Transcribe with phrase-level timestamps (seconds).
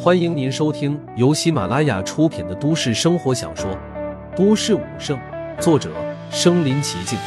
[0.00, 3.70] 欢迎您收听由喜马拉雅出品的都市生活小说
[4.36, 5.18] 《都市武圣》，
[5.60, 5.92] 作者：
[6.30, 7.18] 身临其境，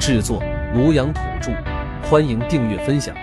[0.00, 0.40] 制作：
[0.74, 1.52] 庐阳土著。
[2.08, 3.16] 欢迎订阅分享。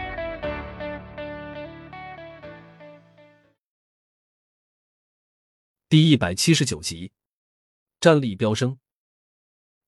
[5.87, 7.11] 第一百七十九集，
[8.01, 8.77] 战力飙升。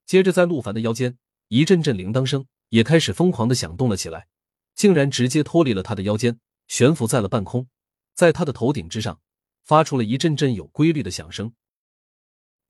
[0.06, 1.18] 接着，在陆凡的腰间，
[1.48, 4.28] 一阵阵铃铛声也开始疯狂的响动了起来，
[4.74, 6.38] 竟然直接脱离了他的腰间，
[6.68, 7.68] 悬浮在了半空。
[8.16, 9.20] 在他的头顶之上，
[9.62, 11.52] 发出了一阵阵有规律的响声，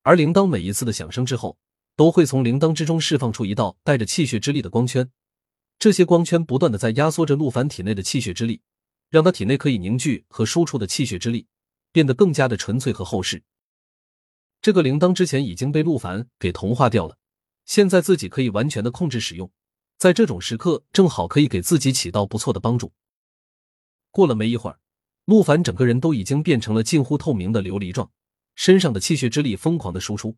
[0.03, 1.57] 而铃铛每一次的响声之后，
[1.95, 5.09] 都会从铃铛之中释放出一道带着气血之力的光圈，
[5.79, 8.61] 这些光圈不断的在压缩着陆凡体内的气血之力，
[9.09, 11.47] 让他体内可以凝聚和输出的气血之力
[11.93, 13.45] 变得更加的纯粹和厚实。
[14.61, 17.17] 这个铃铛之前已经被陆凡给同化掉了，
[17.65, 19.49] 现在自己可以完全的控制使用，
[19.97, 22.93] 在这种时刻正好可以给自己起到不错的帮助。
[24.11, 24.81] 过了没一会儿。
[25.27, 28.11] 陆凡整个人都已经变成了近乎透明的琉璃状，
[28.55, 30.37] 身上的气血之力疯狂的输出。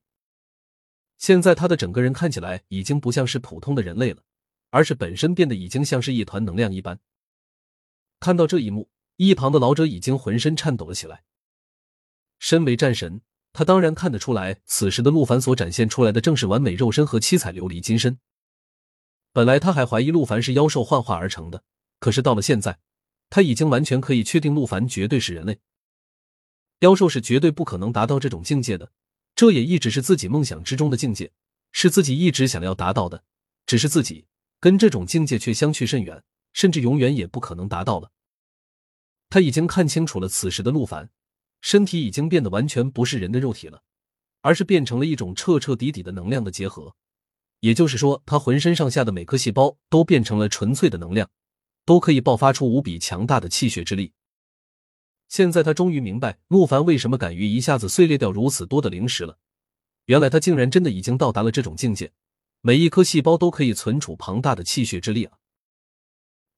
[1.19, 4.23] 现在他的整个人看起来已经不像是普通的人类了，
[4.71, 6.99] 而是本身变得已经像是一团能量一般。
[8.19, 11.25] 看到这一幕，一旁的老者已经浑身颤抖了起来。
[12.39, 13.21] 身为战神，
[13.53, 18.19] 他当然看得出来，此时的陆凡所展现出来的正是完美肉身和七彩琉璃金身。
[19.35, 21.63] 本来他还怀疑陆凡是妖兽幻化而成的，
[22.01, 22.79] 可是到了现在。
[23.31, 25.61] 他已经完全可以确定，陆凡绝对是人类，
[26.81, 28.93] 妖兽是绝对不可能达到这种境界的。
[29.35, 31.31] 这也一直是自己梦想之中的境界，
[31.71, 33.25] 是自己一直想要达到的。
[33.67, 34.27] 只是自己
[34.61, 38.11] 跟这种境界却相去甚远，甚至永远也不可能达到了。
[39.31, 41.11] 他已经看清楚了，此时的陆凡
[41.61, 43.83] 身体已经变得完全不是人的肉体了，
[44.41, 46.97] 而是变成了一种彻彻底底的能量的结合。
[47.61, 51.29] 也就是说，他浑身上下的每颗细胞都变成了纯粹的能量。
[51.89, 54.13] 都可以爆发出无比强大的气血之力。
[55.27, 59.39] 现在他终于明白陆凡为什么敢于一下子碎裂掉如此多的灵石了。
[60.05, 62.13] 原来他竟然真的已经到达了这种境界，
[62.61, 65.39] 每一颗细胞都可以存储庞大的气血之力啊！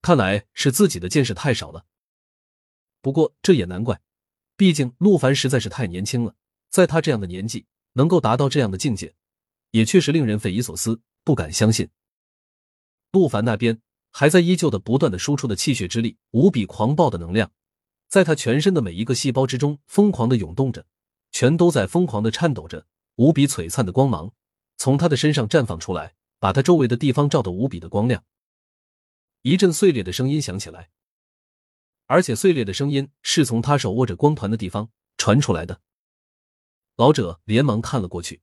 [0.02, 1.86] 看来是自己的见识太少了。
[3.00, 4.00] 不过这也难怪，
[4.56, 6.34] 毕竟陆凡实在是太年轻了，
[6.70, 9.14] 在他这样的年纪能够达到这样的境界，
[9.70, 11.88] 也确实令人匪夷所思，不敢相信。
[13.12, 13.80] 陆凡那边。
[14.10, 17.50] 还在依旧的不断的输出的气血之力，无比狂暴的能量，
[18.08, 20.86] 在他全身的每一个细胞之中疯狂的涌动着，
[21.30, 24.32] 全都在疯狂的颤抖着，无比璀璨的光芒
[24.76, 28.24] 从他的身上绽放出来，把他周围的地方照得无比的光亮。
[29.42, 30.90] 一阵碎裂的声音响起来，
[32.06, 35.80] 而且碎裂的声音是从他手握着光团的地方传出来的。
[36.96, 38.42] 老者连忙看了过去，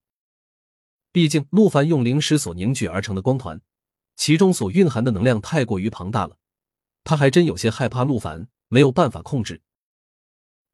[1.12, 3.62] 毕竟陆凡用灵石所凝聚而成的光团。
[4.18, 6.38] 其中所蕴含的能量太过于庞大了，
[7.06, 9.62] 他还真有些害怕陆凡没有办法控制。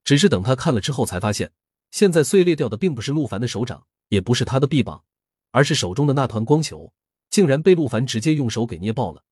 [0.03, 1.51] 只是等他看了之后，才发现
[1.91, 5.03] 现在碎裂掉的并不是陆凡的手掌，也不是他的臂膀，
[5.51, 6.93] 而是手中的那团光球，
[7.29, 9.23] 竟然被陆凡直接用手给捏爆了。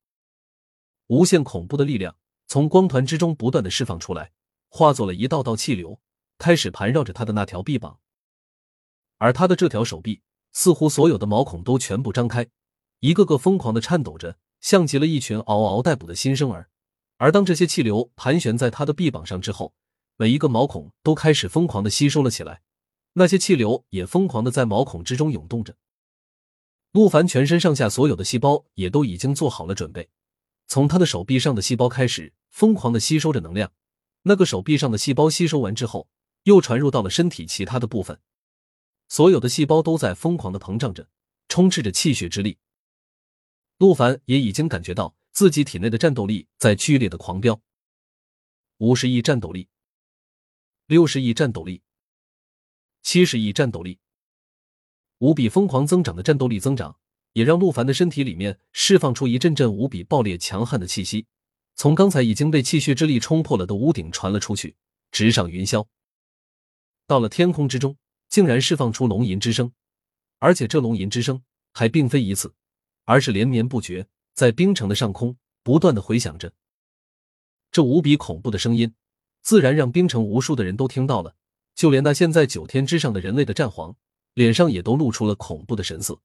[1.07, 2.15] 无限恐怖的力量
[2.47, 4.31] 从光团之中不断的释放出来，
[4.69, 5.99] 化作了一道道气流，
[6.37, 7.99] 开始盘绕着他的那条臂膀。
[9.17, 12.47] 而他的这条手臂，似乎所有的毛孔都全部张开。
[13.01, 16.69] 一个个疯狂的颤抖着，像极了一群嗷嗷待哺的新生儿。
[17.17, 19.73] 而当这些气流盘旋在他的臂膀上之后，
[20.17, 22.61] 每一个毛孔都开始疯狂的吸收了起来，
[23.13, 25.75] 那些气流也疯狂的在毛孔之中涌动着。
[26.91, 30.09] 陆凡全身上下所有的细胞也都已经做好了准备，
[30.67, 33.71] 从他的手臂上的细胞开始疯狂的吸收着能量。
[34.23, 36.07] 那个手臂上的细胞吸收完之后，
[36.43, 38.19] 又传入到了身体其他的部分，
[39.09, 41.07] 所有的细胞都在疯狂的膨胀着，
[41.49, 42.59] 充斥着气血之力。
[43.81, 47.59] 陆凡也已经感觉到自己体内的战斗力在剧烈的狂飙，
[48.77, 49.69] 五十亿战斗力，
[50.85, 51.81] 六十亿战斗力，
[53.01, 53.97] 七十亿战斗力，
[55.17, 56.99] 无比疯狂增长的战斗力增长，
[57.33, 61.25] 也让陆凡的身体里面释放出一阵阵无比爆裂强悍的气息，
[61.73, 64.75] 从刚才已经被气血之力冲破了的屋顶传了出去，
[65.09, 65.87] 直上云霄，
[67.07, 67.97] 到了天空之中，
[68.29, 69.73] 竟然释放出龙吟之声，
[70.37, 71.41] 而且这龙吟之声
[71.73, 72.53] 还并非一次。
[73.05, 76.53] 而是连绵不绝，在冰城的上空不断的回响着。
[77.71, 78.93] 这无比恐怖的声音，
[79.41, 81.35] 自然让冰城无数的人都听到了。
[81.73, 83.95] 就连那现在九天之上的人类的战皇，
[84.33, 86.21] 脸上也都露出了恐怖的神色。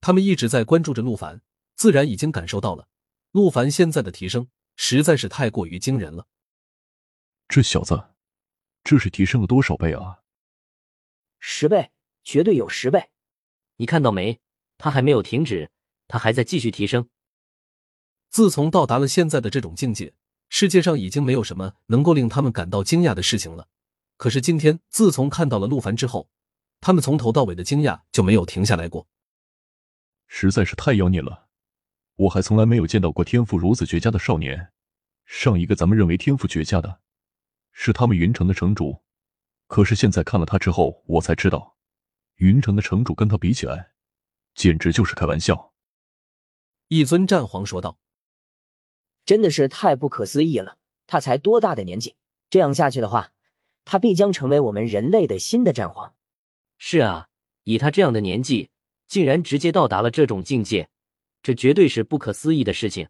[0.00, 1.40] 他们一直在关注着陆凡，
[1.76, 2.88] 自然已经感受到了
[3.30, 6.26] 陆凡现在的提升实在是太过于惊人了。
[7.48, 8.10] 这小子，
[8.82, 10.20] 这是提升了多少倍啊？
[11.38, 13.10] 十倍，绝对有十倍。
[13.76, 14.40] 你看到没？
[14.78, 15.70] 他还没有停止，
[16.08, 17.08] 他还在继续提升。
[18.30, 20.14] 自从到达了现在的这种境界，
[20.48, 23.68] 世界上已经没有什么能够令他们感到惊讶的事情了。
[24.16, 26.28] 可是今天，自从看到了陆凡之后，
[26.80, 29.08] 他们从头到尾的惊讶就没有停下来过。
[30.26, 31.48] 实在是太妖孽了！
[32.16, 34.72] 我还从来没有见到过天赋如此绝佳的少年。
[35.24, 37.00] 上一个咱们认为天赋绝佳的，
[37.72, 39.02] 是他们云城的城主。
[39.66, 41.76] 可是现在看了他之后，我才知道，
[42.36, 43.93] 云城的城主跟他比起来，
[44.54, 45.72] 简直就是开玩笑。
[46.88, 47.98] 一尊战皇说道
[49.24, 50.78] ：“真的是太不可思议了！
[51.06, 52.16] 他才多大的年纪？
[52.50, 53.32] 这样下去的话，
[53.84, 56.14] 他必将成为我们人类的新的战皇。”
[56.78, 57.28] 是啊，
[57.64, 58.70] 以他这样的年纪，
[59.06, 60.88] 竟然直接到达了这种境界，
[61.42, 63.08] 这绝对是不可思议的事情。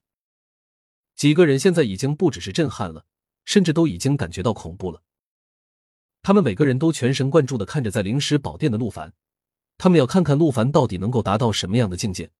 [1.16, 3.06] 几个人现在已经不只是震撼了，
[3.44, 5.02] 甚至都已经感觉到恐怖了。
[6.22, 9.12] 他们每个人都全神贯注的看着在灵石宝殿的陆凡，
[9.76, 12.30] 他们要看看陆凡到底能够达到什么样的境界，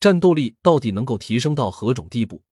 [0.00, 2.42] 战斗力到底能够提升到何种地步。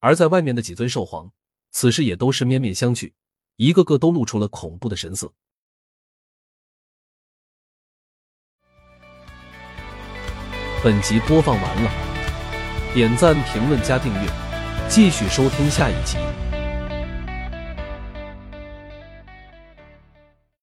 [0.00, 1.30] 而在外面的几尊兽皇，
[1.70, 3.12] 此时也都是面面相觑，
[3.56, 5.32] 一个个都露出了恐怖的神色。
[10.84, 11.90] 本集播放完了，
[12.94, 14.30] 点赞、评论、加订阅，
[14.88, 16.16] 继续收听下一集。